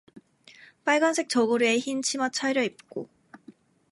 빨간색 0.83 1.29
저고리에 1.29 1.77
흰 1.77 2.01
치마 2.01 2.27
차려 2.29 2.63
입고 2.63 3.07